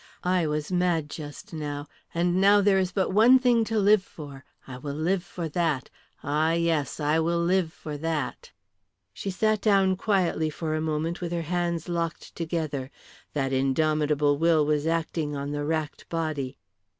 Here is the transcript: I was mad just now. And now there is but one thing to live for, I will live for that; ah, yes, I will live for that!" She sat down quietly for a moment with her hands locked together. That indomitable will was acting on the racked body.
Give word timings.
I 0.23 0.47
was 0.47 0.71
mad 0.71 1.11
just 1.11 1.53
now. 1.53 1.87
And 2.11 2.41
now 2.41 2.59
there 2.59 2.79
is 2.79 2.91
but 2.91 3.13
one 3.13 3.37
thing 3.37 3.63
to 3.65 3.77
live 3.77 4.01
for, 4.01 4.43
I 4.65 4.79
will 4.79 4.95
live 4.95 5.23
for 5.23 5.47
that; 5.49 5.91
ah, 6.23 6.53
yes, 6.53 6.99
I 6.99 7.19
will 7.19 7.39
live 7.39 7.71
for 7.71 7.97
that!" 7.99 8.49
She 9.13 9.29
sat 9.29 9.61
down 9.61 9.95
quietly 9.95 10.49
for 10.49 10.73
a 10.73 10.81
moment 10.81 11.21
with 11.21 11.31
her 11.31 11.43
hands 11.43 11.87
locked 11.87 12.33
together. 12.35 12.89
That 13.33 13.53
indomitable 13.53 14.39
will 14.39 14.65
was 14.65 14.87
acting 14.87 15.35
on 15.35 15.51
the 15.51 15.63
racked 15.63 16.09
body. 16.09 16.57